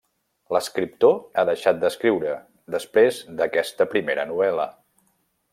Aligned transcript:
L'escriptor 0.55 1.13
ha 1.35 1.43
deixat 1.49 1.83
d'escriure, 1.83 2.33
després 2.79 3.23
d'aquesta 3.43 3.91
primera 3.95 4.29
novel·la. 4.35 4.71